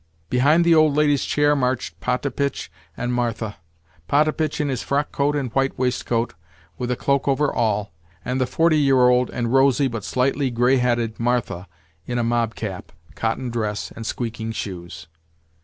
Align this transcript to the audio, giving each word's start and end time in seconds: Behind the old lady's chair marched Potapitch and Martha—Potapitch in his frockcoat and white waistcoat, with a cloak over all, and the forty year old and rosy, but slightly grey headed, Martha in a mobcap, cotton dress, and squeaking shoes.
Behind 0.31 0.65
the 0.65 0.73
old 0.73 0.95
lady's 0.95 1.25
chair 1.25 1.55
marched 1.55 1.99
Potapitch 1.99 2.71
and 2.97 3.13
Martha—Potapitch 3.13 4.59
in 4.59 4.67
his 4.67 4.81
frockcoat 4.81 5.35
and 5.35 5.53
white 5.53 5.77
waistcoat, 5.77 6.33
with 6.79 6.89
a 6.89 6.95
cloak 6.95 7.27
over 7.27 7.53
all, 7.53 7.91
and 8.25 8.41
the 8.41 8.47
forty 8.47 8.79
year 8.79 9.09
old 9.09 9.29
and 9.29 9.53
rosy, 9.53 9.87
but 9.87 10.03
slightly 10.03 10.49
grey 10.49 10.77
headed, 10.77 11.19
Martha 11.19 11.67
in 12.07 12.17
a 12.17 12.23
mobcap, 12.23 12.91
cotton 13.13 13.51
dress, 13.51 13.91
and 13.91 14.07
squeaking 14.07 14.51
shoes. 14.53 15.05